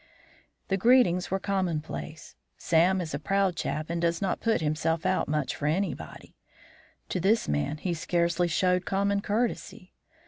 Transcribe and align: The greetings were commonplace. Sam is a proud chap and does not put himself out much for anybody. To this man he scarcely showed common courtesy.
The 0.69 0.77
greetings 0.77 1.29
were 1.29 1.37
commonplace. 1.39 2.33
Sam 2.57 3.01
is 3.01 3.13
a 3.13 3.19
proud 3.19 3.55
chap 3.55 3.87
and 3.87 4.01
does 4.01 4.19
not 4.19 4.39
put 4.39 4.59
himself 4.59 5.05
out 5.05 5.27
much 5.27 5.55
for 5.55 5.67
anybody. 5.67 6.35
To 7.09 7.19
this 7.19 7.47
man 7.47 7.77
he 7.77 7.93
scarcely 7.93 8.47
showed 8.47 8.87
common 8.87 9.21
courtesy. 9.21 9.93